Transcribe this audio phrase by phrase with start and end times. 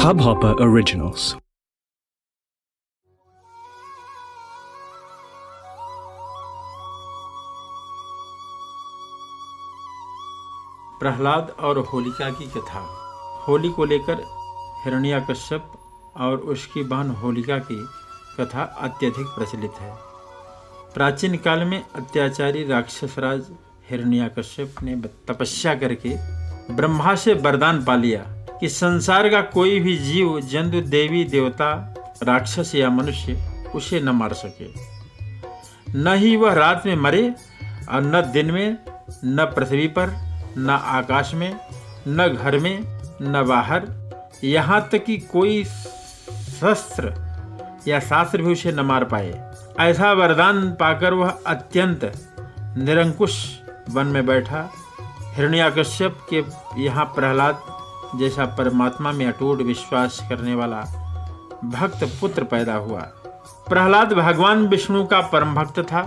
[0.00, 1.34] Hubhopper Originals.
[11.00, 12.80] Prahlad और होलिका की कथा।
[13.48, 14.24] होली को लेकर
[14.84, 15.72] हिरण्याकश्यप
[16.16, 17.86] और उसकी बहन होलिका की
[18.40, 19.96] कथा अत्यधिक प्रचलित है।
[20.94, 23.42] प्राचीन काल में अत्याचारी राक्षसराज
[23.90, 26.16] हिरण्याकश्यप ने तपस्या करके
[26.74, 32.74] ब्रह्मा से वरदान पा लिया। कि संसार का कोई भी जीव, जंतु, देवी, देवता, राक्षस
[32.74, 34.66] या मनुष्य, उसे न मार सके।
[35.98, 37.34] न ही वह रात में मरे
[37.90, 38.76] और न दिन में,
[39.24, 40.10] न पृथ्वी पर,
[40.58, 41.56] न आकाश में,
[42.08, 42.80] न घर में,
[43.22, 43.88] न बाहर।
[44.44, 45.64] यहाँ तक कि कोई
[46.60, 47.30] शस्त्र
[47.88, 52.12] या शास्त्र भी उसे न मार पाए। ऐसा वरदान पाकर वह अत्यंत
[52.78, 54.70] निरंकुश वन में बैठा।
[55.34, 56.44] हिरण्याकश्यप के
[56.82, 57.69] यहाँ प्रहलाद
[58.18, 60.80] जैसा परमात्मा में अटूट विश्वास करने वाला
[61.64, 63.00] भक्त पुत्र पैदा हुआ।
[63.68, 66.00] प्रहलाद भगवान विष्णु का परम भक्त था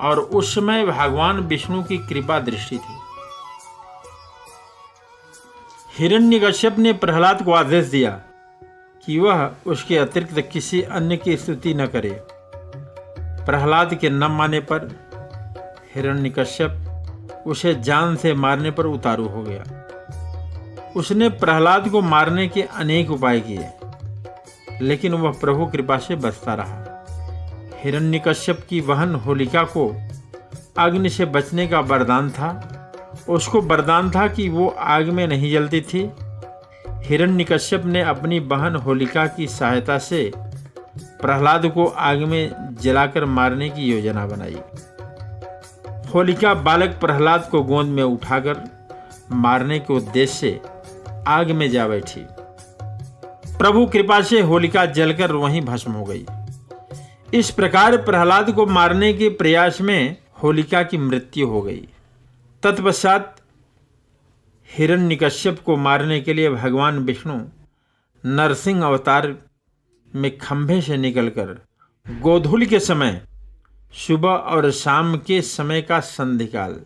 [0.00, 2.96] और उस समय भगवान विष्णु की कृपा दृष्टि थी।
[5.98, 8.10] हिरण्यकश्यप ने प्रहलाद को आदेश दिया
[9.06, 12.22] कि वह उसके अतिरिक्त किसी अन्य की स्तुति न करे।
[13.46, 14.88] प्रहलाद के न माने पर
[15.94, 19.64] हिरण्यकश्यप उसे जान से मारने पर उतारू हो गया।
[20.98, 23.68] उसने प्रहलाद को मारने के अनेक उपाय किए,
[24.82, 26.84] लेकिन वह प्रभु कृपा से बचता रहा।
[27.82, 29.84] हिरण्यकश्यप की बहन होलिका को
[30.78, 32.50] अग्नि से बचने का वरदान था।
[33.28, 36.10] उसको वरदान था कि वो आग में नहीं जलती थी।
[37.04, 40.30] हिरण्यकश्यप ने अपनी बहन होलिका की सहायता से
[41.20, 44.56] प्रहलाद को आग में जलाकर मारने की योजना बनाई।
[46.14, 48.64] होलिका बालक प्रहलाद को गोंद में उठाकर
[49.32, 50.60] मारने के उद्देश्य से
[51.28, 52.20] आग में जा बैठी।
[53.58, 56.24] प्रभु कृपा से होलिका जलकर वहीं भस्म हो गई।
[57.34, 61.88] इस प्रकार प्रहलाद को मारने के प्रयास में होलिका की मृत्यु हो गई।
[62.62, 63.34] तत्पश्चात
[64.68, 67.38] हिरण्यकश्यप को मारने के लिए भगवान विष्णु
[68.24, 69.34] नरसिंह अवतार
[70.14, 71.56] में खंभे से निकलकर
[72.06, 73.20] गोधूल के समय,
[74.06, 76.80] सुबह और शाम के समय का संधिकाल,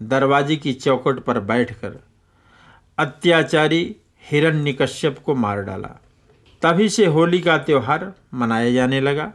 [0.00, 1.98] दरवाजे की चौकट पर बैठकर
[2.98, 3.96] अत्याचारी
[4.30, 5.88] हिरण्यकश्यप को मार डाला।
[6.62, 9.32] तभी से होली का त्योहार मनाया जाने लगा।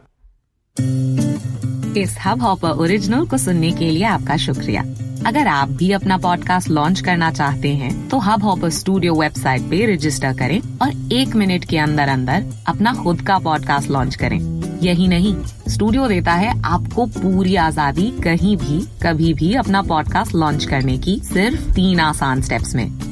[1.96, 4.82] इस हब हॉपर ओरिजिनल को सुनने के लिए आपका शुक्रिया।
[5.26, 9.94] अगर आप भी अपना पॉडकास्ट लॉन्च करना चाहते हैं, तो हब हॉपर स्टूडियो वेबसाइट पे
[9.94, 14.38] रजिस्टर करें और एक मिनट के अंदर अंदर अपना खुद का पॉडकास्ट लॉन्च करें।
[14.82, 15.34] यही नहीं
[15.68, 21.18] स्टूडियो देता है आपको पूरी आज़ादी कहीं भी कभी भी अपना पॉडकास्ट लॉन्च करने की
[21.24, 23.11] सिर्फ़ तीन आसान स्टेप्स में।